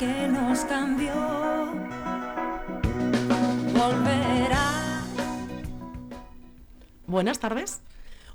[0.00, 1.12] nos cambió
[3.74, 5.02] volverá.
[7.06, 7.82] Buenas tardes.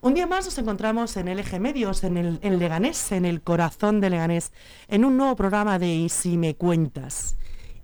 [0.01, 3.99] Un día más nos encontramos en LG Medios, en el en Leganés, en el corazón
[3.99, 4.51] de Leganés,
[4.87, 7.35] en un nuevo programa de Y si me cuentas.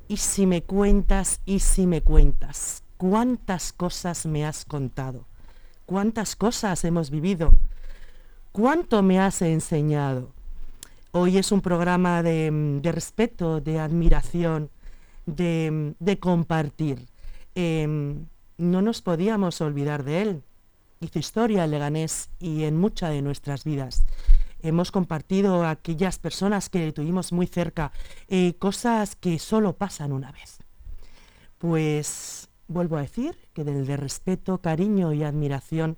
[0.07, 2.83] Y si me cuentas, y si me cuentas.
[2.97, 5.27] ¿Cuántas cosas me has contado?
[5.85, 7.53] ¿Cuántas cosas hemos vivido?
[8.51, 10.31] ¿Cuánto me has enseñado?
[11.15, 14.71] Hoy es un programa de, de respeto, de admiración,
[15.27, 17.05] de, de compartir.
[17.53, 18.25] Em,
[18.57, 20.43] no nos podíamos olvidar de él.
[21.01, 24.05] Hizo historia en Leganés y en muchas de nuestras vidas.
[24.63, 27.91] Hemos compartido aquellas personas que tuvimos muy cerca,
[28.27, 30.61] eh, cosas que solo pasan una vez.
[31.59, 35.95] Pues vuelvo a decir que del de respeto, cariño y admiración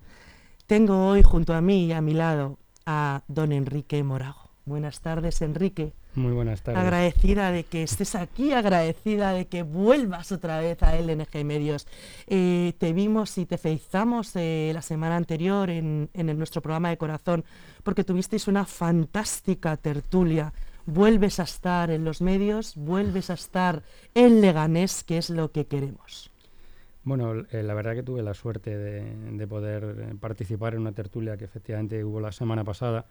[0.68, 4.45] tengo hoy junto a mí y a mi lado a don Enrique Morago.
[4.66, 5.94] Buenas tardes, Enrique.
[6.16, 6.82] Muy buenas tardes.
[6.82, 11.86] Agradecida de que estés aquí, agradecida de que vuelvas otra vez a LNG Medios.
[12.26, 16.90] Eh, te vimos y te felicitamos eh, la semana anterior en, en el- nuestro programa
[16.90, 17.46] de corazón
[17.84, 20.52] porque tuvisteis una fantástica tertulia.
[20.88, 23.84] Vuelves a estar en los medios, vuelves a estar
[24.16, 26.32] en Leganés, que es lo que queremos.
[27.04, 29.04] Bueno, eh, la verdad que tuve la suerte de,
[29.38, 33.06] de poder participar en una tertulia que efectivamente hubo la semana pasada,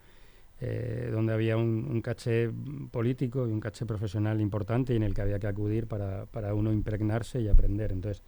[0.67, 2.51] eh, donde había un, un caché
[2.91, 6.55] político y un caché profesional importante y en el que había que acudir para, para
[6.55, 7.93] uno impregnarse y aprender.
[7.93, 8.23] Entonces,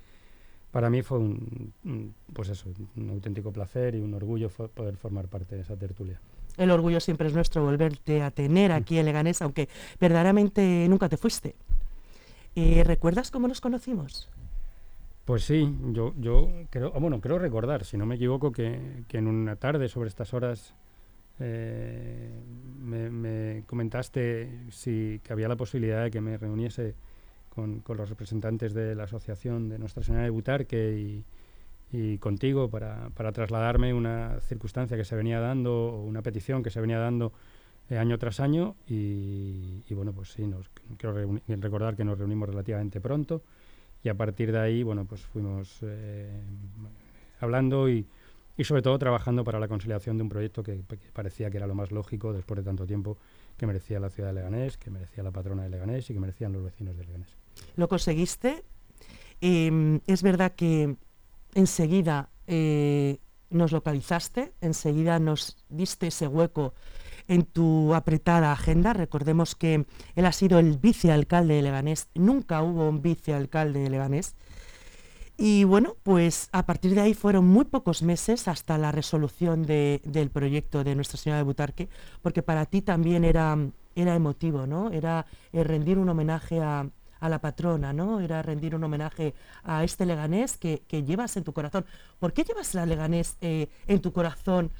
[0.70, 4.96] para mí fue un, un, pues eso, un auténtico placer y un orgullo fo- poder
[4.96, 6.20] formar parte de esa tertulia.
[6.58, 9.68] El orgullo siempre es nuestro volverte a tener aquí en Leganés, aunque
[10.00, 11.54] verdaderamente nunca te fuiste.
[12.54, 14.28] Eh, ¿Recuerdas cómo nos conocimos?
[15.24, 19.18] Pues sí, yo, yo creo, ah, bueno, creo recordar, si no me equivoco, que, que
[19.18, 20.72] en una tarde sobre estas horas
[21.40, 22.30] eh,
[22.78, 26.94] me, me comentaste si que había la posibilidad de que me reuniese
[27.56, 31.24] con, los representantes de la asociación de Nuestra Señora de Butarque
[31.92, 36.98] y, contigo para, trasladarme una circunstancia que se venía dando una petición que se venía
[36.98, 37.32] dando
[37.88, 40.68] eh, año tras año y, bueno, pues sí, nos,
[40.98, 43.42] quiero recordar que nos reunimos relativamente pronto
[44.04, 46.42] y a partir de ahí, bueno, pues fuimos eh,
[47.40, 48.06] hablando y,
[48.56, 51.74] y sobre todo trabajando para la conciliación de un proyecto que, parecía que era lo
[51.74, 53.18] más lógico después de tanto tiempo
[53.56, 56.52] que merecía la ciudad de Leganés, que merecía la patrona de Leganés y que merecían
[56.52, 57.36] los vecinos de Leganés.
[57.76, 58.64] Lo conseguiste.
[59.40, 60.96] Eh, es verdad que
[61.54, 63.18] enseguida eh,
[63.50, 66.74] nos localizaste, enseguida nos diste ese hueco
[67.28, 68.92] en tu apretada agenda.
[68.92, 69.84] Recordemos que
[70.14, 74.34] él ha sido el vicealcalde de Leganés, nunca hubo un vicealcalde de Leganés.
[75.38, 80.00] Y bueno, pues a partir de ahí fueron muy pocos meses hasta la resolución de-
[80.04, 81.88] del proyecto de Nuestra Señora de Butarque,
[82.22, 83.56] porque para ti también era,
[83.94, 84.90] era emotivo, ¿no?
[84.90, 86.88] Era eh, rendir un homenaje a,
[87.20, 88.20] a la patrona, ¿no?
[88.20, 91.84] Era rendir un homenaje a este Leganés que, que llevas en tu corazón.
[92.18, 94.70] ¿Por qué llevas la Leganés eh, en tu corazón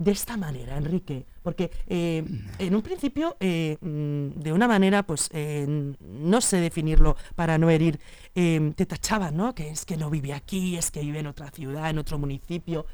[0.00, 1.26] de esta manera, Enrique?
[1.42, 2.24] Porque eh,
[2.58, 7.68] en un principio, eh, mm, de una manera, pues eh, no sé definirlo para no
[7.68, 8.00] herir,
[8.34, 9.54] eh, te tachaban, ¿no?
[9.54, 12.86] Que es que no vive aquí, es que vive en otra ciudad, en otro municipio.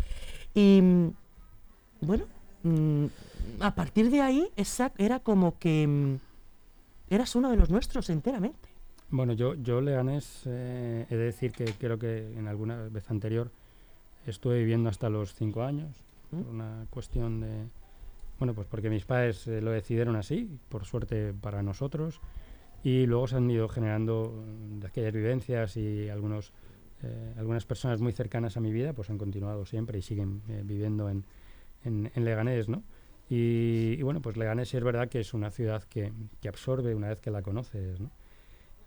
[0.53, 1.11] Y mm,
[2.01, 2.25] bueno,
[2.65, 3.07] mm,
[3.61, 4.49] a partir de ahí
[4.99, 6.19] era como que
[7.09, 8.69] eras uno de los nuestros enteramente.
[9.11, 13.53] Bueno, yo, yo Leganés, he de decir que creo que en alguna vez anterior
[14.27, 16.06] estuve viviendo hasta los cinco años.
[16.45, 17.69] Por una cuestión de,
[18.39, 22.21] bueno, pues porque mis padres eh, lo decidieron así, por suerte para nosotros,
[22.83, 26.53] y luego se han ido generando mm, de aquellas vivencias y algunos,
[27.03, 30.63] eh, algunas personas muy cercanas a mi vida, pues han continuado siempre y siguen eh,
[30.65, 31.25] viviendo en,
[31.85, 32.83] en, en Leganés, ¿no?
[33.29, 37.09] Y, y bueno, pues Leganés es verdad que es una ciudad que, que absorbe una
[37.09, 38.11] vez que la conoces, ¿no?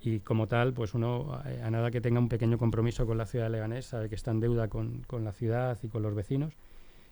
[0.02, 3.26] y como tal, pues uno, eh, a nada que tenga un pequeño compromiso con la
[3.26, 6.16] ciudad de Leganés, sabe que está en deuda con, con la ciudad y con los
[6.16, 6.54] vecinos,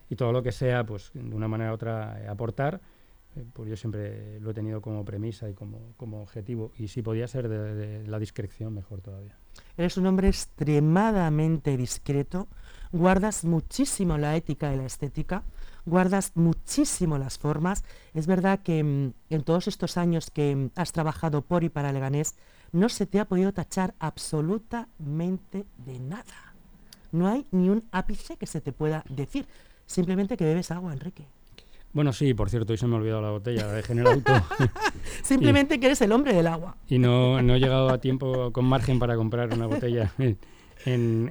[0.08, 2.80] y todo lo que sea, pues de una manera u otra, eh, aportar,
[3.36, 7.02] eh, pues yo siempre lo he tenido como premisa y como, como objetivo, y si
[7.02, 9.36] podía ser de, la discreción, mejor todavía.
[9.76, 12.48] Eres un hombre extremadamente discreto,
[12.92, 15.42] guardas muchísimo la ética y la estética,
[15.84, 17.84] guardas muchísimo las formas.
[18.14, 21.92] Es verdad que mm, en todos estos años que mm, has trabajado por y para
[21.92, 22.34] Leganés,
[22.72, 26.54] no se te ha podido tachar absolutamente de nada.
[27.12, 29.46] No hay ni un ápice que se te pueda decir.
[29.88, 31.24] Simplemente que bebes agua, Enrique.
[31.92, 34.06] Bueno, sí, por cierto, hoy se me ha olvidado la botella, la dejé en el
[34.06, 34.32] auto
[35.22, 36.76] Simplemente que eres el hombre del agua.
[36.86, 40.36] y no, no he llegado a tiempo con margen para comprar una botella en,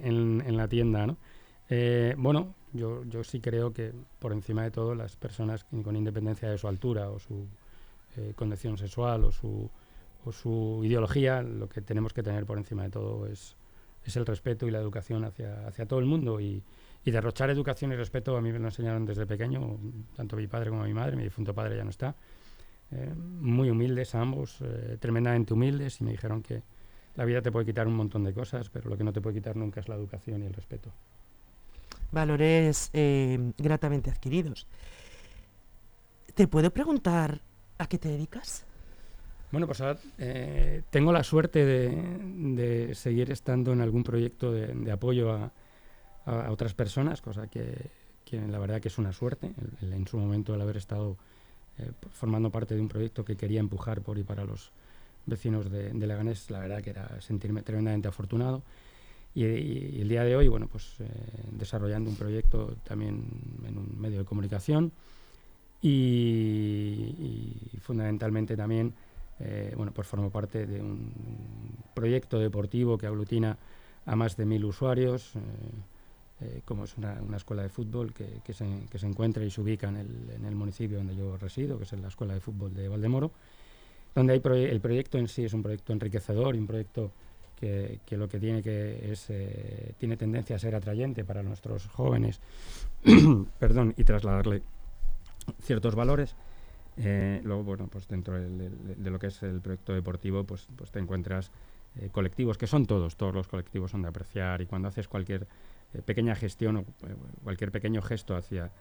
[0.04, 1.16] en- en la tienda, ¿no?
[1.70, 6.50] Eh, bueno, yo, yo sí creo que por encima de todo las personas con independencia
[6.50, 7.46] de su altura o su
[8.18, 9.70] eh, condición sexual o su,
[10.26, 13.56] o su ideología, lo que tenemos que tener por encima de todo es,
[14.06, 16.40] es el respeto y la educación hacia, hacia todo el mundo.
[16.42, 16.64] Y,
[17.08, 19.80] y derrochar educación y respeto a mí me lo enseñaron desde pequeño,
[20.18, 22.14] tanto mi padre como mi madre, mi difunto padre ya no está.
[22.92, 26.64] Eh, muy humildes ambos, eh, tremendamente humildes, y me dijeron que
[27.16, 29.38] la vida te puede quitar un montón de cosas, pero lo que no te puede
[29.38, 30.92] quitar nunca es la educación y el respeto.
[32.12, 34.68] Valores eh, gratamente adquiridos.
[36.36, 37.40] ¿Te puedo preguntar
[37.78, 38.66] a qué te dedicas?
[39.50, 39.98] Bueno, pues ahora
[40.90, 42.20] tengo la suerte de,
[42.54, 45.54] de, seguir estando en algún proyecto de, de apoyo a,
[46.28, 47.90] a, otras personas, cosa que,
[48.26, 49.54] que, la verdad que es una suerte.
[49.58, 51.18] El, el, en su momento el haber estado
[51.80, 54.72] eh, formando parte de un proyecto que quería empujar por y para los
[55.26, 58.62] vecinos de, de Leganés, la verdad que era sentirme tremendamente afortunado.
[59.36, 61.06] Y, y, y el día de hoy, bueno, pues eh,
[61.52, 63.24] desarrollando un proyecto también
[63.66, 64.92] en un medio de comunicación
[65.82, 68.94] y, y fundamentalmente también,
[69.40, 71.12] eh, bueno, pues formo parte de un
[71.94, 73.58] proyecto deportivo que aglutina
[74.06, 75.34] a más de mil usuarios.
[76.40, 79.50] Eh, como es una, una, escuela de fútbol que, que, se, que, se, encuentra y
[79.50, 82.40] se ubica en el, en el, municipio donde yo resido, que es la Escuela de
[82.40, 83.32] Fútbol de Valdemoro,
[84.14, 87.12] donde hay proye el proyecto en sí es un proyecto enriquecedor y un proyecto
[87.60, 91.88] que, que lo que tiene que es eh, tiene tendencia a ser atrayente para nuestros
[91.88, 92.40] jóvenes
[93.60, 94.62] perdón y trasladarle
[95.62, 96.36] ciertos valores.
[96.98, 100.68] Eh, luego bueno pues dentro de, de, de, lo que es el proyecto deportivo pues
[100.76, 101.52] pues te encuentras
[101.96, 105.48] eh, colectivos que son todos todos los colectivos son de apreciar y cuando haces cualquier
[105.94, 108.72] eh, pequeña gestión o eh, cualquier pequeño gesto hacia,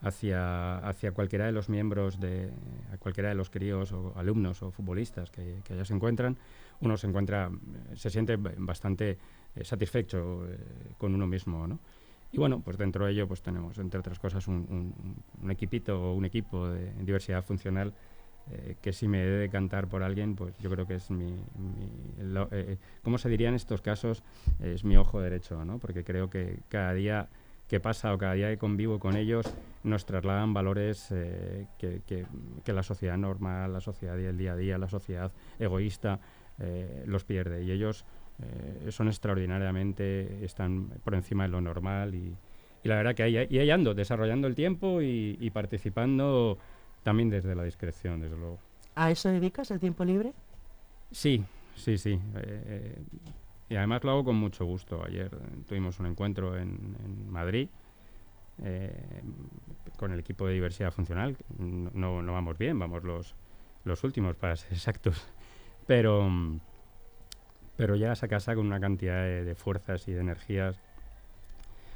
[0.00, 2.50] hacia, hacia cualquiera de los miembros de
[2.92, 6.36] a cualquiera de los críos o alumnos o futbolistas que, que allá se encuentran,
[6.80, 7.50] uno se encuentra,
[7.94, 9.18] se siente bastante
[9.54, 10.58] eh, satisfecho eh,
[10.96, 11.78] con uno mismo, ¿no?
[12.30, 15.98] Y bueno, pues dentro de ello pues tenemos, entre otras cosas, un, un, un equipito
[15.98, 17.94] o un equipo de diversidad funcional
[18.52, 21.26] eh, que si me he de cantar por alguien, pues yo creo que es mi,
[21.26, 24.22] mi lo, eh, eh, ¿cómo se diría en estos casos?
[24.60, 25.78] Es mi ojo derecho, ¿no?
[25.78, 27.28] Porque creo que cada día
[27.68, 29.46] que pasa o cada día que convivo con ellos
[29.84, 32.26] nos trasladan valores eh, que, que,
[32.64, 36.18] que, la sociedad normal, la sociedad del día a día, la sociedad egoísta
[36.58, 38.04] eh, los pierde y ellos
[38.42, 42.34] eh, son extraordinariamente, están por encima de lo normal y,
[42.82, 46.58] y la verdad que ahí, ahí ando, desarrollando el tiempo y, y participando
[47.08, 48.58] también desde la discreción, desde luego.
[48.94, 50.34] ¿A eso dedicas el tiempo libre?
[51.10, 51.42] Sí,
[51.74, 52.20] sí, sí.
[52.36, 53.02] Eh,
[53.70, 55.02] y además lo hago con mucho gusto.
[55.02, 55.30] Ayer
[55.66, 56.68] tuvimos un encuentro en,
[57.02, 57.70] en Madrid
[58.62, 59.22] eh,
[59.96, 61.34] con el equipo de diversidad funcional.
[61.56, 63.34] No, no vamos bien, vamos los,
[63.84, 65.26] los últimos para ser exactos.
[65.86, 66.30] Pero,
[67.78, 70.78] pero llegas a casa con una cantidad de, de fuerzas y de energías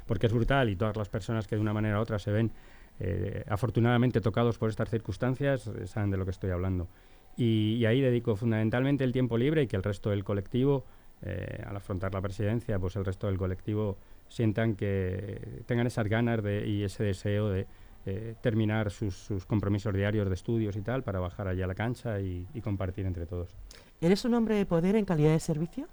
[0.07, 2.51] porque es brutal y todas las personas que de una manera u otra se ven
[2.99, 6.87] eh, afortunadamente tocados por estas circunstancias eh, saben de lo que estoy hablando.
[7.35, 10.85] Y, y, ahí dedico fundamentalmente el tiempo libre y que el resto del colectivo,
[11.23, 13.97] eh, al afrontar la presidencia, pues el resto del colectivo
[14.27, 17.65] sientan que tengan esas ganas de, y ese deseo de
[18.05, 21.75] eh, terminar sus, sus, compromisos diarios de estudios y tal para bajar allá a la
[21.75, 23.55] cancha y, y compartir entre todos.
[24.01, 25.87] ¿Eres un hombre de poder en calidad de servicio?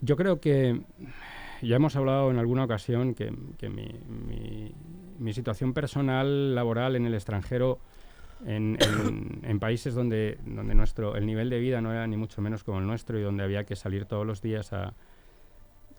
[0.00, 0.82] Yo creo que
[1.62, 4.72] ya hemos hablado en alguna ocasión que, que mi, mi,
[5.18, 7.78] mi, situación personal, laboral en el extranjero,
[8.46, 12.42] en, en, en, países donde, donde nuestro, el nivel de vida no era ni mucho
[12.42, 14.94] menos como el nuestro y donde había que salir todos los días a,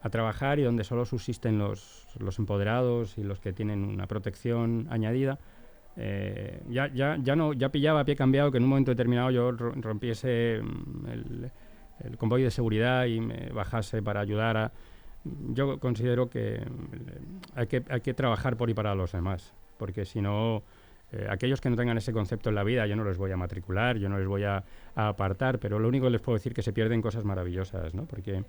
[0.05, 4.87] a trabajar y donde solo subsisten los, los empoderados y los que tienen una protección
[4.91, 5.39] añadida,
[5.97, 9.31] eh, ya, ya, ya, no, ya pillaba a pie cambiado que en un momento determinado
[9.31, 11.51] yo rompiese mm, el,
[12.03, 14.71] el convoy de seguridad y me bajase para ayudar a
[15.53, 20.05] yo considero que mm, hay que, hay que trabajar por y para los demás, porque
[20.05, 20.63] si no,
[21.11, 23.37] eh, aquellos que no tengan ese concepto en la vida, yo no les voy a
[23.37, 24.63] matricular, yo no les voy a,
[24.95, 27.93] a, apartar, pero lo único que les puedo decir es que se pierden cosas maravillosas,
[27.93, 28.05] ¿no?
[28.05, 28.43] Porque,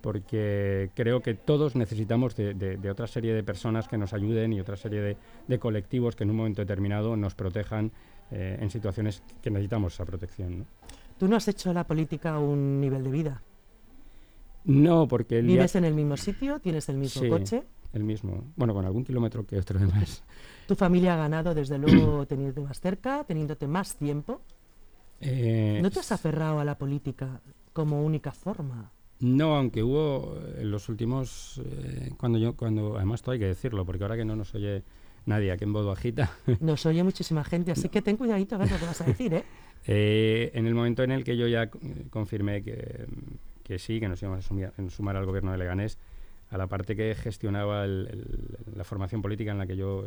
[0.00, 4.52] porque creo que todos necesitamos de, de, de, otra serie de personas que nos ayuden
[4.52, 5.16] y otra serie de,
[5.48, 7.90] de colectivos que en un momento determinado nos protejan
[8.30, 10.66] eh, en situaciones que necesitamos esa protección, ¿no?
[11.18, 13.42] Tú no has hecho la política un nivel de vida.
[14.64, 15.38] No, porque...
[15.38, 16.58] El ¿Vives en el mismo sitio?
[16.60, 17.64] ¿Tienes el mismo sí, coche?
[17.94, 18.52] el mismo.
[18.56, 20.22] Bueno, con algún kilómetro que otro de más.
[20.66, 24.42] ¿Tu familia ha ganado, desde luego, teniéndote más cerca, teniéndote más tiempo?
[25.20, 27.40] Eh, ¿No te has aferrado a la política
[27.72, 28.90] como única forma?
[29.20, 31.60] No, aunque hubo en los últimos...
[31.64, 32.56] Eh, cuando yo...
[32.56, 34.82] cuando Además, esto hay que decirlo, porque ahora que no nos oye
[35.24, 36.32] nadie aquí en voz bajita...
[36.60, 39.32] Nos oye muchísima gente, así que ten cuidadito a ver lo que vas a decir,
[39.32, 39.44] ¿eh?
[39.86, 41.70] eh en el momento en el que yo ya
[42.10, 43.06] confirmé que
[43.64, 45.98] que sí, que nos íbamos a sumir, a sumar al gobierno de Leganés,
[46.50, 50.04] a la parte que gestionaba el, el, la formación política en la que yo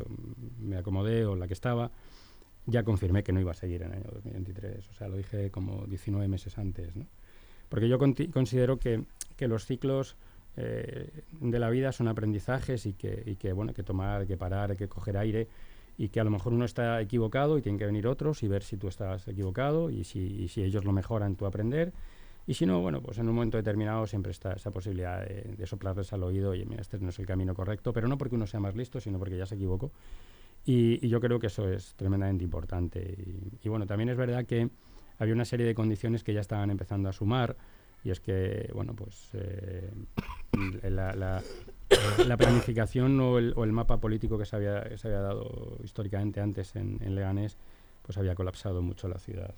[0.60, 1.92] me acomodé o en la que estaba,
[2.68, 4.90] ya confirmé que no iba a seguir en el año 2023.
[4.90, 7.08] O sea, lo dije como 19 meses antes, ¿no?
[7.70, 9.04] Porque yo considero que,
[9.36, 10.16] que, los ciclos
[10.56, 14.28] eh, de la vida son aprendizajes y que, y que, bueno, hay que tomar, hay
[14.28, 15.48] que parar, hay que coger aire
[15.98, 18.64] y que a lo mejor uno está equivocado y tienen que venir otros y ver
[18.64, 21.92] si tú estás equivocado y si, y si ellos lo mejoran, tú aprender.
[22.48, 26.14] Y si no, bueno, pues en un momento determinado siempre está esa posibilidad de, soplarles
[26.14, 28.62] al oído, y mira, este no es el camino correcto, pero no porque uno sea
[28.62, 29.92] más listo, sino porque ya se equivocó.
[30.66, 33.02] Y, yo creo que eso es tremendamente importante.
[33.62, 34.70] Y, bueno, también es verdad que
[35.20, 37.58] había una serie de condiciones que ya estaban empezando a sumar,
[38.02, 39.92] y es que, bueno, pues eh,
[40.84, 41.44] la, la,
[42.26, 47.00] la, planificación o el, o el, mapa político que se había, dado históricamente antes en,
[47.02, 47.58] en Leganés,
[48.04, 49.54] pues había colapsado mucho la ciudad.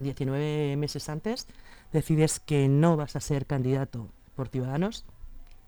[0.00, 1.46] 19 meses antes,
[1.92, 5.04] decides que no vas a ser candidato por Ciudadanos.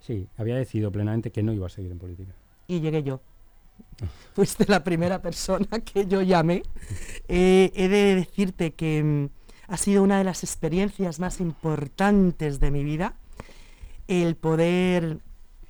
[0.00, 2.32] Sí, había decidido plenamente que no iba a seguir en política.
[2.66, 3.20] Y llegué yo.
[4.34, 6.62] Fuiste la primera persona que yo llamé.
[7.28, 9.28] Eh, he de decirte que mm,
[9.68, 13.16] ha sido una de las experiencias más importantes de mi vida
[14.08, 15.18] el poder,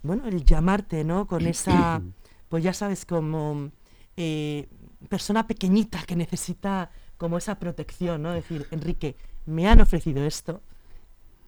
[0.03, 1.27] bueno, el llamarte, ¿no?
[1.27, 2.03] Con esa,
[2.49, 3.71] pues ya sabes, como
[4.17, 4.69] eh,
[5.09, 8.33] persona pequeñita que necesita como esa protección, ¿no?
[8.33, 10.61] Decir, Enrique, me han ofrecido esto,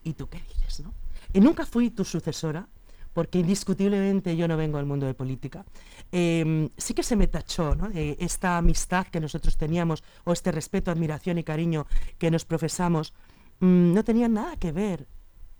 [0.05, 0.93] ¿y tú qué dices, no?
[1.33, 2.69] Y nunca fui tu sucesora,
[3.13, 5.65] porque indiscutiblemente yo no vengo del mundo de política.
[6.13, 7.91] Eh, sí que se me tachó ¿no?
[7.93, 13.13] eh, esta amistad que nosotros teníamos, o este respeto, admiración y cariño que nos profesamos,
[13.61, 15.07] mmm, no tenía nada que ver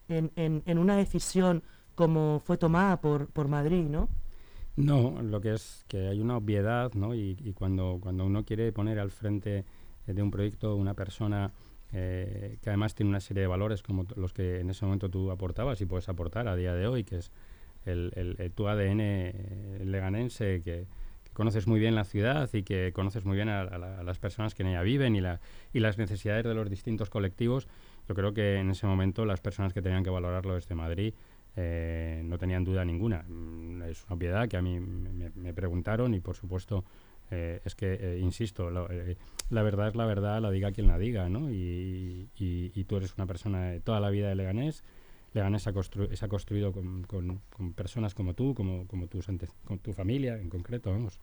[0.09, 1.63] en, una decisión
[1.95, 4.09] como fue tomada por, por Madrid, ¿no?
[4.77, 7.15] No, lo que es que hay una obviedad, ¿no?
[7.15, 9.65] Y, y cuando, cuando uno quiere poner al frente
[10.15, 11.53] de un proyecto una persona
[11.93, 15.31] eh, que además tiene una serie de valores como los que en ese momento tú
[15.31, 17.33] aportabas y puedes aportar a día de hoy, que es
[17.87, 20.87] el, el tu ADN eh, leganense, que,
[21.33, 24.19] conoces muy bien la ciudad y que conoces muy bien a, a, la, a, las
[24.19, 25.41] personas que en ella viven y, la,
[25.73, 27.69] y las necesidades de los distintos colectivos.
[28.09, 31.15] Yo creo que en ese momento las personas que tenían que valorarlo desde Madrid
[31.55, 33.25] eh, no tenían duda ninguna.
[33.29, 36.85] Mm, es una obviedad que a mí me, me preguntaron y por supuesto
[37.31, 39.17] eh, es que, eh, insisto, eh,
[39.51, 41.51] la verdad es la verdad, la diga quien la diga, ¿no?
[41.51, 44.83] Y, y, y, tú eres una persona de toda la vida de Leganés.
[45.35, 49.09] Leganés se ha, constru se ha construido con, con, con, personas como tú, como, como
[49.09, 49.27] tus
[49.65, 51.21] con tu familia en concreto, vamos,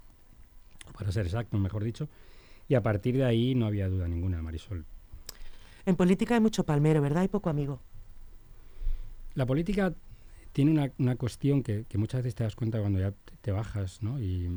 [0.98, 2.08] para ser exacto, mejor dicho.
[2.68, 4.86] Y a partir de ahí no había duda ninguna, Marisol.
[5.88, 7.24] En política hay mucho palmero, ¿verdad?
[7.24, 7.82] Hay poco amigo.
[9.34, 9.94] La política
[10.52, 13.52] tiene una, una cuestión que, que, muchas veces te das cuenta cuando ya te, te
[13.52, 14.20] bajas, ¿no?
[14.20, 14.50] Y,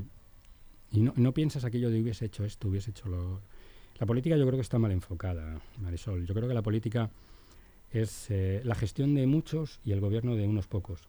[0.91, 3.41] y no, no, piensas aquello de hubiese hecho esto, hubiese hecho lo...
[3.99, 6.25] La política yo creo que está mal enfocada, Marisol.
[6.25, 7.11] Yo creo que la política
[7.91, 11.09] es eh, la gestión de muchos y el gobierno de unos pocos.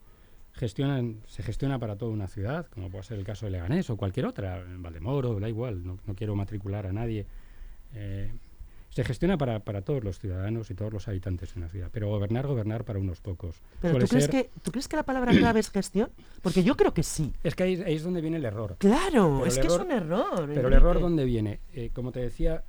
[0.53, 3.97] Gestionan, se gestiona para toda una ciudad, como puede ser el caso de Leganés o
[3.97, 7.27] cualquier otra, Valdemoro, da igual, no, no quiero matricular a nadie.
[7.93, 8.31] Eh,
[8.89, 12.09] se gestiona para, para, todos los ciudadanos y todos los habitantes de una ciudad, pero
[12.09, 13.61] gobernar, gobernar para unos pocos.
[13.81, 16.09] ¿Pero tú crees, que, tú crees que la palabra clave es gestión?
[16.41, 17.33] Porque yo creo que sí.
[17.43, 18.77] Es que ahí, ahí es donde viene el error.
[18.79, 20.51] Claro, pero es que error, es un error.
[20.53, 21.59] Pero el error dónde viene?
[21.73, 22.63] Eh, como te decía,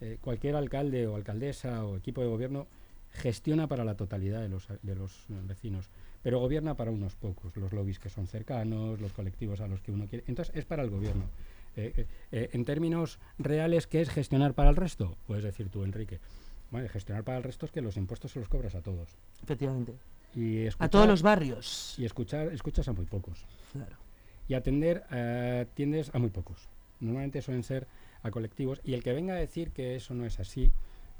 [0.00, 2.66] eh, cualquier alcalde o alcaldesa o equipo de gobierno
[3.10, 5.88] gestiona para la totalidad de los, de los vecinos,
[6.22, 9.92] pero gobierna para unos pocos, los lobbies que son cercanos, los colectivos a los que
[9.92, 10.24] uno quiere.
[10.26, 11.24] Entonces es para el gobierno.
[11.76, 15.16] Eh, eh, en términos reales, ¿qué es gestionar para el resto?
[15.26, 16.20] Puedes decir tú, Enrique.
[16.70, 19.08] Bueno, gestionar para el resto es que los impuestos se los cobras a todos.
[19.42, 19.94] Efectivamente.
[20.34, 21.94] Y escuchar, a todos los barrios.
[21.98, 23.46] Y escuchar, escuchas a muy pocos.
[23.72, 23.96] Claro.
[24.48, 25.04] Y atender,
[25.74, 26.68] tiendes a muy pocos.
[27.00, 27.86] Normalmente suelen ser
[28.22, 28.80] a colectivos.
[28.82, 30.72] Y el que venga a decir que eso no es así,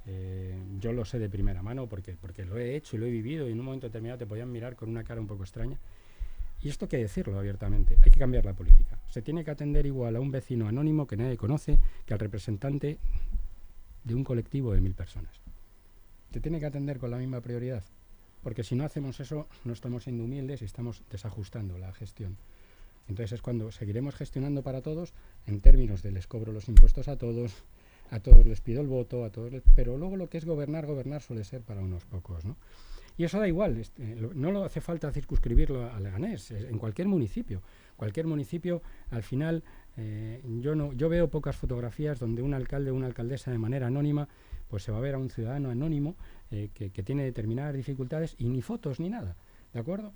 [0.06, 3.10] eh, yo lo sé de primera mano porque, porque lo he hecho y lo he
[3.10, 5.78] vivido y en un momento determinado te podían mirar con una cara un poco extraña.
[6.64, 8.98] Y esto hay que decirlo abiertamente, hay que cambiar la política.
[9.10, 12.98] Se tiene que atender igual a un vecino anónimo que nadie conoce que al representante
[14.02, 15.42] de un colectivo de mil personas.
[16.32, 17.84] Se tiene que atender con la misma prioridad,
[18.42, 22.38] porque si no hacemos eso no estamos siendo humildes y estamos desajustando la gestión.
[23.08, 25.12] Entonces es cuando seguiremos gestionando para todos
[25.46, 27.52] en términos de les cobro los impuestos a todos,
[28.10, 30.86] a todos les pido el voto, a todos les, pero luego lo que es gobernar,
[30.86, 32.56] gobernar suele ser para unos pocos, ¿no?
[33.16, 37.62] Y eso da igual, este, no lo hace falta circunscribirlo a Leganés, en cualquier municipio.
[37.96, 39.62] Cualquier municipio, al final,
[39.96, 43.86] eh, yo, no, yo veo pocas fotografías donde un alcalde o una alcaldesa de manera
[43.86, 44.28] anónima,
[44.68, 46.16] pues se va a ver a un ciudadano anónimo
[46.50, 49.36] eh, que, que, tiene determinadas dificultades y ni fotos ni nada,
[49.72, 50.12] ¿de acuerdo?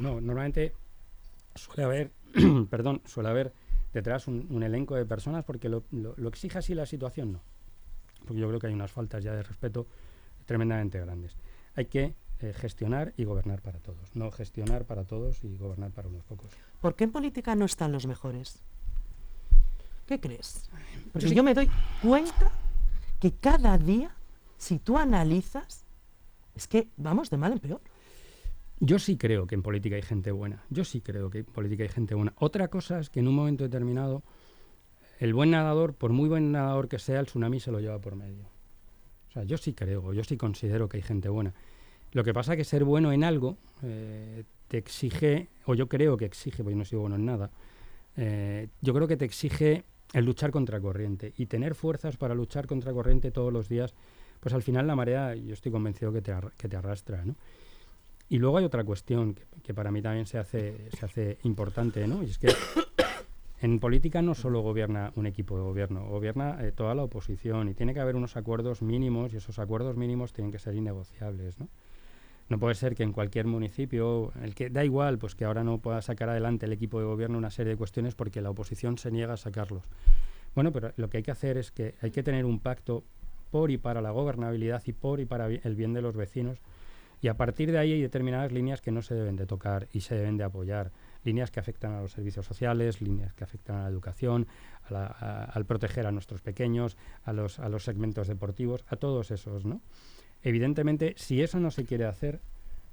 [0.00, 0.72] No, normalmente
[1.54, 2.10] suele haber,
[2.70, 3.52] perdón, suele haber
[3.92, 7.40] detrás un, elenco de personas porque lo, lo exige así la situación, no.
[8.26, 9.86] Porque yo creo que hay unas faltas ya de respeto
[10.46, 11.36] tremendamente grandes.
[11.74, 16.08] Hay que eh, gestionar y gobernar para todos, no gestionar para todos y gobernar para
[16.08, 16.50] unos pocos.
[16.80, 18.62] ¿Por qué en política no están los mejores?
[20.06, 20.68] ¿Qué crees?
[21.12, 21.70] Porque yo me doy
[22.02, 22.50] cuenta
[23.20, 24.10] que cada día,
[24.58, 25.84] si tú analizas,
[26.54, 27.80] es que vamos de mal en peor.
[28.80, 30.64] Yo sí creo que en política hay gente buena.
[30.68, 32.34] Yo sí creo que en política hay gente buena.
[32.38, 34.24] Otra cosa es que en un momento determinado,
[35.20, 38.16] el buen nadador, por muy buen nadador que sea, el tsunami se lo lleva por
[38.16, 38.44] medio.
[39.28, 41.54] O sea, yo sí creo, yo sí considero que hay gente buena.
[42.12, 46.16] Lo que pasa es que ser bueno en algo eh, te exige, o yo creo
[46.16, 47.50] que exige, porque yo no soy bueno en nada,
[48.16, 52.66] eh, yo creo que te exige el luchar contra corriente y tener fuerzas para luchar
[52.66, 53.94] contra corriente todos los días,
[54.40, 57.34] pues al final la marea, yo estoy convencido que te, que te arrastra, ¿no?
[58.28, 62.22] Y luego hay otra cuestión que, para mí también se hace, se hace importante, ¿no?
[62.22, 62.48] Y es que
[63.60, 67.74] en política no solo gobierna un equipo de gobierno, gobierna eh, toda la oposición y
[67.74, 71.68] tiene que haber unos acuerdos mínimos y esos acuerdos mínimos tienen que ser innegociables, ¿no?
[72.52, 75.78] No puede ser que en cualquier municipio, el que da igual, pues que ahora no
[75.78, 79.10] pueda sacar adelante el equipo de gobierno una serie de cuestiones porque la oposición se
[79.10, 79.84] niega a sacarlos.
[80.54, 83.04] Bueno, pero lo que hay que hacer es que hay que tener un pacto
[83.50, 86.58] por y para la gobernabilidad y por y para el bien de los vecinos
[87.22, 90.00] y a partir de ahí hay determinadas líneas que no se deben de tocar y
[90.00, 90.90] se deben de apoyar.
[91.24, 94.46] Líneas que afectan a los servicios sociales, líneas que afectan a la educación,
[94.88, 99.80] al proteger a nuestros pequeños, a los, a los segmentos deportivos, a todos esos, ¿no?
[100.42, 102.40] Evidentemente, si eso no se quiere hacer,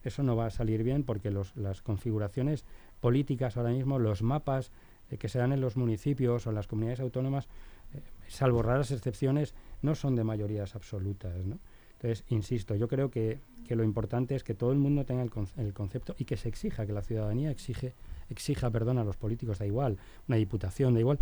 [0.03, 2.63] eso no va a salir bien porque las configuraciones
[3.01, 4.71] políticas ahora mismo, los mapas
[5.09, 7.47] eh, que se dan en los municipios o en las comunidades autónomas,
[7.93, 11.59] eh, salvo raras excepciones, no son de mayorías absolutas, ¿no?
[12.01, 16.15] Entonces, insisto, yo creo que, lo importante es que todo el mundo tenga el, concepto
[16.17, 17.93] y que se exija, que la ciudadanía exige,
[18.29, 21.19] exija perdón, a los políticos, da igual, una diputación, da igual,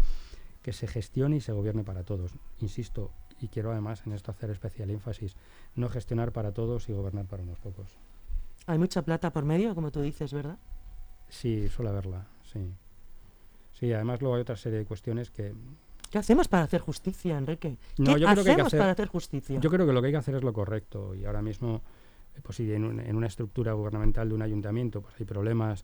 [0.62, 2.32] que se gestione y se gobierne para todos.
[2.62, 5.36] Insisto, y quiero además en esto hacer especial énfasis,
[5.76, 7.88] no gestionar para todos y gobernar para unos pocos.
[8.68, 10.60] Hay mucha plata por medio, como tú dices, ¿verdad?
[11.28, 12.60] Sí, suele haberla, sí.
[13.74, 15.54] Sí, además luego hay otra serie de cuestiones que,
[16.10, 17.78] ¿Qué hacemos para hacer justicia, Enrique?
[17.96, 19.60] ¿Qué hacemos para hacer justicia?
[19.60, 21.82] Yo creo que lo que hay que hacer es lo correcto y ahora mismo,
[22.36, 25.84] eh, pues si en, en, una estructura gubernamental de un ayuntamiento pues hay problemas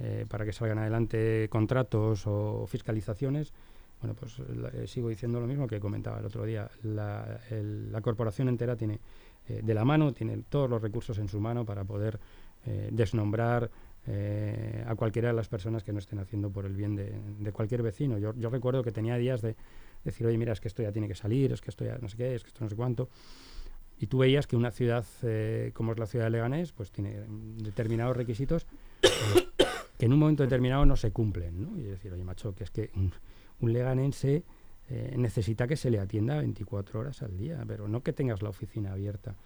[0.00, 3.52] eh, para que salgan adelante contratos o fiscalizaciones,
[4.00, 4.36] bueno, pues
[4.74, 6.68] eh, sigo diciendo lo mismo que comentaba el otro día.
[6.82, 9.00] La, la corporación entera tiene
[9.48, 12.20] de la mano, tiene todos los recursos en su mano para poder
[12.92, 13.68] desnombrar
[14.08, 17.82] eh, a cualquiera de las personas que no estén haciendo por el bien de, cualquier
[17.82, 18.18] vecino.
[18.18, 19.54] Yo, recuerdo que tenía días de
[20.04, 22.08] decir, oye, mira, es que esto ya tiene que salir, es que esto ya no
[22.08, 23.08] sé qué, es que esto no sé cuánto.
[24.00, 27.20] Y tú veías que una ciudad eh, como es la ciudad de Leganés, pues tiene
[27.58, 28.66] determinados requisitos
[29.98, 31.62] que en un momento determinado no se cumplen.
[31.62, 31.78] ¿no?
[31.78, 34.42] Y decir, oye, macho, que es que un, leganense
[34.88, 38.48] eh, necesita que se le atienda 24 horas al día, pero no que tengas la
[38.48, 39.36] oficina abierta.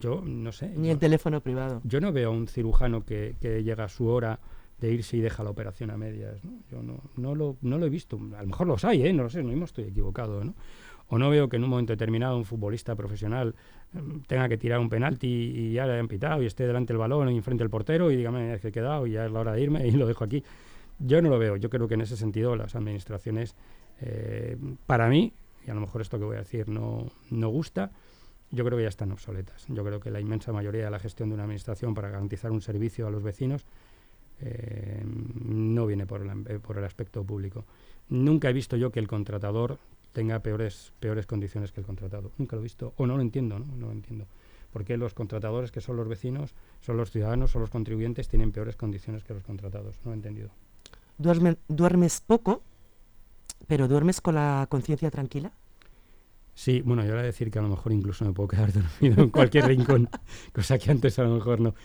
[0.00, 0.72] Yo, no sé.
[0.76, 1.80] Ni el teléfono privado.
[1.84, 4.38] Yo no veo a un cirujano que, llega a su hora
[4.80, 6.42] de irse y deja la operación a medias.
[6.44, 6.52] ¿no?
[6.70, 8.18] Yo no, no, lo, no lo he visto.
[8.36, 9.12] A lo mejor los hay, ¿eh?
[9.12, 10.44] no lo sé, no mismo estoy equivocado.
[10.44, 10.54] ¿no?
[11.08, 13.54] O no veo que en un momento determinado un futbolista profesional
[13.94, 16.98] em, tenga que tirar un penalti y ya le hayan pitado y esté delante del
[16.98, 19.52] balón y enfrente del portero y dígame que he quedado y ya es la hora
[19.52, 20.44] de irme y lo dejo aquí.
[20.98, 21.56] Yo no lo veo.
[21.56, 23.54] Yo creo que en ese sentido las administraciones,
[24.00, 25.32] eh, para mí,
[25.66, 27.92] y a lo mejor esto que voy a decir no, no gusta,
[28.50, 29.66] yo creo que ya están obsoletas.
[29.68, 32.62] Yo creo que la inmensa mayoría de la gestión de una administración para garantizar un
[32.62, 33.66] servicio a los vecinos
[34.40, 37.64] eh, no viene por el, eh, por el aspecto público.
[38.08, 39.78] Nunca he visto yo que el contratador
[40.12, 40.92] tenga peores,
[41.26, 42.32] condiciones que el contratado.
[42.38, 43.66] Nunca lo he visto, o no lo entiendo, ¿no?
[43.76, 44.26] No lo entiendo.
[44.72, 48.76] Porque los contratadores, que son los vecinos, son los ciudadanos, son los contribuyentes, tienen peores
[48.76, 49.96] condiciones que los contratados.
[50.04, 50.50] No lo he entendido.
[51.68, 52.62] duermes poco,
[53.66, 55.52] pero duermes con la conciencia tranquila.
[56.58, 59.22] Sí, bueno, yo voy a decir que a lo mejor incluso me puedo quedar dormido
[59.22, 60.08] en cualquier rincón,
[60.52, 61.76] cosa que antes a lo mejor no.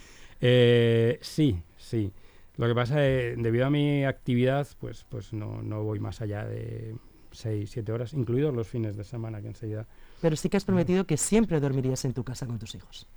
[0.42, 2.12] Eh, sí, sí.
[2.58, 6.44] Lo que pasa es, debido a mi actividad, pues, pues no, no voy más allá
[6.46, 6.96] de
[7.34, 9.86] 6, 7 horas, incluidos los fines de semana que enseguida.
[10.20, 13.08] Pero sí que has prometido que siempre dormirías en tu casa con tus hijos.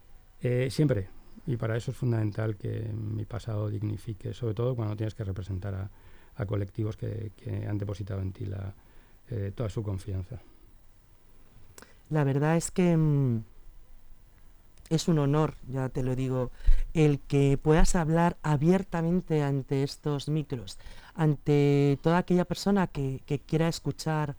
[0.43, 1.09] Eh, siempre.
[1.47, 5.91] Y para eso es fundamental que mi pasado dignifique, sobre todo cuando tienes que representar
[6.35, 7.33] a, colectivos que,
[7.67, 8.75] han depositado en ti la,
[9.31, 10.39] eh, toda su confianza.
[12.11, 13.43] La verdad es que mm,
[14.91, 16.51] es un honor, ya te lo digo,
[16.95, 20.79] el que puedas hablar abiertamente ante estos micros,
[21.15, 24.37] ante toda aquella persona que, quiera escuchar,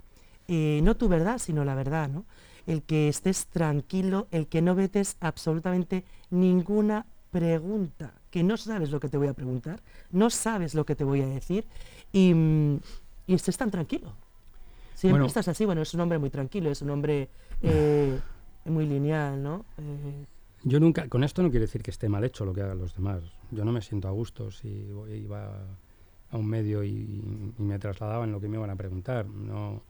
[0.47, 2.25] eh, no tu verdad, sino la verdad, ¿no?
[2.65, 8.99] El que estés tranquilo, el que no vetes absolutamente ninguna pregunta, que no sabes lo
[8.99, 11.65] que te voy a preguntar, no sabes lo que te voy a decir
[12.11, 12.79] y, mm,
[13.27, 14.13] y estés tan tranquilo.
[14.95, 17.29] Siempre estás así, bueno, es un hombre muy tranquilo, es un hombre
[17.61, 18.19] eh,
[18.65, 19.65] muy lineal, ¿no?
[19.77, 20.25] Eh,
[20.63, 22.95] yo nunca, con esto no quiere decir que esté mal hecho lo que hagan los
[22.95, 23.23] demás.
[23.51, 25.65] Yo no me siento a gusto si iba
[26.29, 29.27] a un medio y, me trasladaban lo que me iban a preguntar.
[29.27, 29.81] No,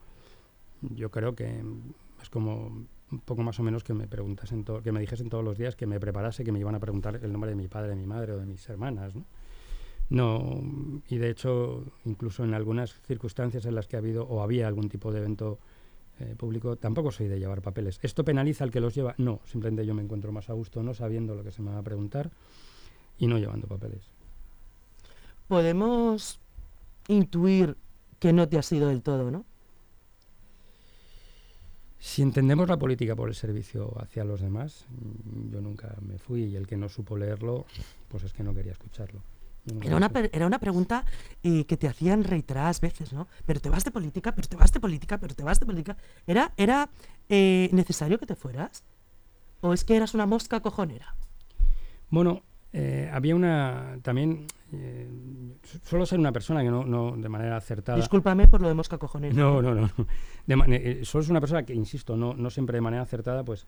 [0.82, 1.64] yo creo que
[2.22, 5.58] es como un poco más o menos que me preguntasen que me dijesen todos los
[5.58, 7.96] días que me preparase que me iban a preguntar el nombre de mi padre, de
[7.96, 9.24] mi madre o de mis hermanas, ¿no?
[10.10, 10.62] No,
[11.10, 14.88] y de hecho, incluso en algunas circunstancias en las que ha habido o había algún
[14.88, 15.60] tipo de evento
[16.20, 18.00] eh, público, tampoco soy de llevar papeles.
[18.02, 19.16] ¿Esto penaliza al que los lleva?
[19.18, 21.80] No, simplemente yo me encuentro más a gusto no sabiendo lo que se me va
[21.80, 22.32] a preguntar
[23.18, 24.10] y no llevando papeles.
[25.48, 26.40] Podemos
[27.08, 27.78] intuir
[28.20, 29.46] que no te ha sido del todo, ¿no?
[32.00, 36.44] Si entendemos la política por el servicio hacia los demás, mm, yo nunca me fui
[36.44, 37.66] y el que no supo leerlo,
[38.08, 39.22] pues es que no quería escucharlo.
[39.82, 41.04] Era una, era una pregunta
[41.44, 43.28] eh, que te hacían reiteradas veces, ¿no?
[43.46, 45.98] Pero te vas de política, pero te vas de política, pero te vas de política.
[46.26, 46.90] ¿Era, era
[47.30, 48.84] eh, necesario que te fueras?
[49.62, 51.16] ¿O es que eras una mosca cojonera?
[52.10, 54.48] Bueno, eh, había una también
[55.84, 58.98] solo ser una persona que no, no, de manera acertada discúlpame por lo de mosca
[58.98, 59.90] cojonera no no no,
[61.06, 63.66] solo es una persona que insisto no, no siempre de manera acertada pues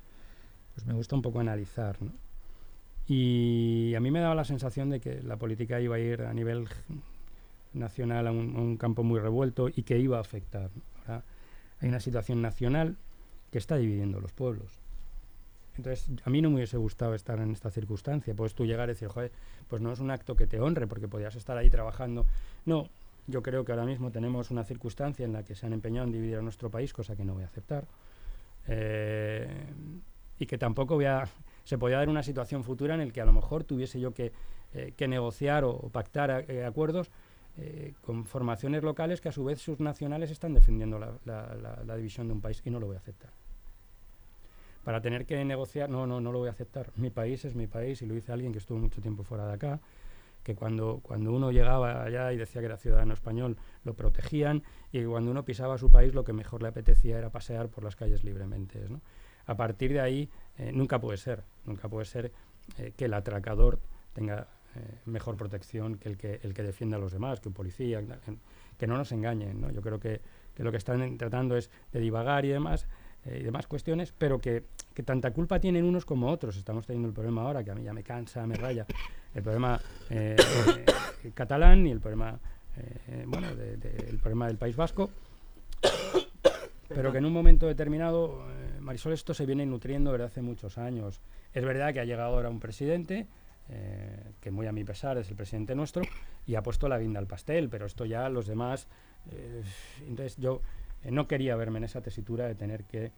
[0.74, 2.12] pues me gusta un poco analizar ¿no?
[3.10, 6.34] Y a mí me daba la sensación de que la política iba a ir a
[6.34, 6.68] nivel
[7.74, 10.70] nacional a un, campo muy revuelto y que iba a afectar
[11.82, 12.98] hay una situación nacional
[13.52, 14.80] que está dividiendo los pueblos
[15.80, 18.34] entonces, a mí no me hubiese gustado estar en esta circunstancia.
[18.36, 19.32] Puedes tú llegar y decir, joder,
[19.70, 22.26] pues no es un acto que te honre porque podías estar ahí trabajando.
[22.66, 22.90] No,
[23.28, 26.12] yo creo que ahora mismo tenemos una circunstancia en la que se han empeñado en
[26.12, 27.86] dividir a nuestro país, cosa que no voy a aceptar.
[28.68, 29.48] Eh,
[30.38, 31.30] y que tampoco voy a,
[31.70, 34.32] se podía dar una situación futura en la que a lo mejor tuviese yo que,
[34.74, 37.12] eh, negociar o, pactar eh, acuerdos
[38.02, 42.40] con formaciones locales que a su vez sus nacionales están defendiendo la división de un
[42.40, 43.32] país y no lo voy a aceptar
[44.84, 46.92] para tener que negociar, no, no, no lo voy a aceptar.
[46.96, 49.54] Mi país es mi país y lo dice alguien que estuvo mucho tiempo fuera de
[49.54, 49.80] acá,
[50.44, 55.04] que cuando, cuando uno llegaba allá y decía que era ciudadano español, lo protegían y
[55.04, 58.24] cuando uno pisaba su país lo que mejor le apetecía era pasear por las calles
[58.24, 58.80] libremente.
[59.50, 62.32] A partir de ahí, eh, nunca puede ser, nunca puede ser
[62.78, 63.80] eh, que el atracador
[64.14, 67.56] tenga eh, mejor protección que el que, el que defienda a los demás, que un
[67.56, 68.00] policía,
[68.78, 69.60] que, no nos engañen.
[69.60, 69.72] ¿no?
[69.72, 70.22] Yo creo que,
[70.54, 72.88] que lo que están tratando es de divagar y demás
[73.26, 76.56] y demás cuestiones, pero que, que, tanta culpa tienen unos como otros.
[76.56, 78.86] Estamos teniendo el problema ahora, que a mí ya me cansa, me raya,
[79.34, 79.82] el problema
[81.34, 82.40] catalán y el problema,
[83.26, 85.10] bueno, el problema del País Vasco,
[86.88, 88.42] pero que en un momento determinado,
[88.82, 91.22] Marisol, esto se viene nutriendo desde hace muchos años.
[91.54, 93.28] Es verdad que ha llegado ahora un presidente,
[94.42, 96.02] que muy a mi pesar es el presidente nuestro,
[96.48, 98.88] y ha puesto la guinda al pastel, pero esto ya los demás...
[100.08, 100.62] entonces yo
[101.04, 103.12] eh, no quería verme en esa tesitura de tener que,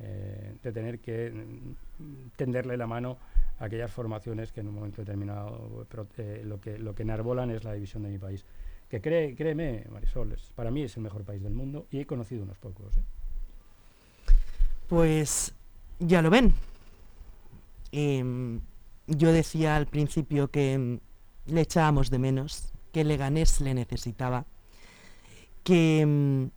[0.00, 3.18] eh, tener que mm, tenderle la mano
[3.58, 5.86] a aquellas formaciones que en un momento determinado
[6.18, 8.44] eh, lo, que, lo que enarbolan es la división de mi país.
[8.88, 12.42] Que cree, créeme, Marisol, para mí es el mejor país del mundo y he conocido
[12.42, 12.98] unos pocos.
[14.88, 15.54] Pues
[15.98, 16.54] ya lo ven.
[17.92, 18.60] Em,
[19.06, 21.00] yo decía al principio que em,
[21.46, 24.44] le echábamos de menos, que Leganés le necesitaba,
[25.64, 26.50] que em,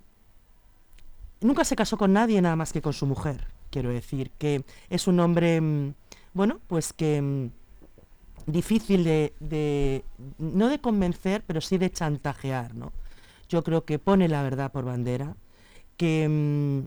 [1.41, 3.47] nunca se casó con nadie nada más que con su mujer.
[3.69, 5.61] Quiero decir que es un hombre,
[6.33, 7.49] bueno, pues que
[8.45, 10.03] difícil de,
[10.37, 12.91] no de convencer, pero sí de chantajear, ¿no?
[13.49, 15.35] Yo creo que pone la verdad por bandera,
[15.97, 16.85] que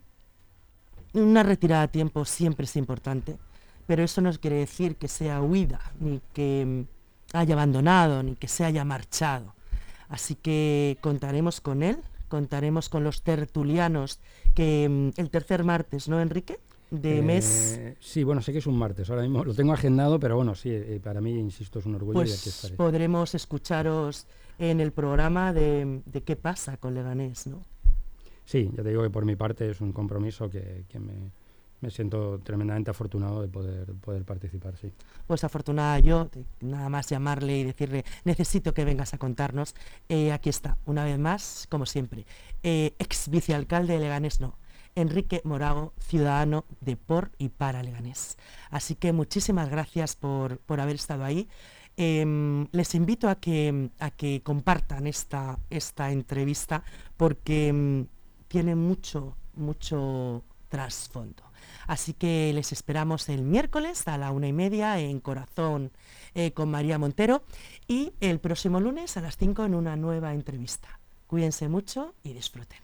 [1.15, 3.39] una retirada a tiempo siempre es importante,
[3.87, 6.85] pero eso no quiere decir que sea huida, ni que
[7.33, 9.55] haya abandonado, ni que se haya marchado.
[10.09, 11.99] Así que contaremos con él,
[12.29, 14.21] contaremos con los tertulianos
[14.55, 16.59] que mm, el tercer martes, ¿no, Enrique?
[16.91, 17.81] De eh, mes.
[18.01, 20.71] Sí, bueno, sé que es un martes, ahora mismo lo tengo agendado, pero bueno, sí,
[20.71, 22.75] eh, para mí, insisto, es un orgullo pues y.
[22.75, 24.27] Podremos escucharos
[24.59, 27.63] en el programa de, qué pasa con Leganés, ¿no?
[28.45, 31.31] Sí, ya te digo que por mi parte es un compromiso que, que me,
[31.85, 34.91] me siento tremendamente afortunado de poder, poder participar, sí.
[35.27, 36.31] Pues afortunada yo,
[36.61, 39.75] nada más llamarle y decirle, necesito que vengas a contarnos.
[40.09, 42.25] Eh, aquí está, una vez más, como siempre,
[42.63, 44.57] eh, ex vicealcalde de Leganés, no,
[44.95, 48.39] Enrique Morago, ciudadano de por y para Leganés.
[48.71, 51.49] Así que muchísimas gracias por, haber estado ahí.
[51.97, 56.83] Em, les invito a que, a que compartan esta, esta entrevista
[57.17, 58.07] porque em,
[58.55, 61.43] tiene mucho, mucho trasfondo.
[61.89, 65.91] Así que les esperamos el miércoles a la una y media en Corazón
[66.37, 67.43] eh, con María Montero
[67.89, 71.01] y el próximo lunes a las cinco en una nueva entrevista.
[71.27, 72.79] Cuídense mucho y disfruten.